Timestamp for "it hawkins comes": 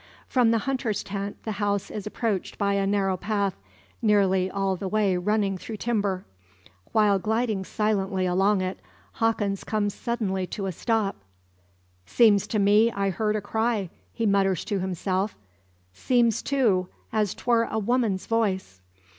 8.61-9.93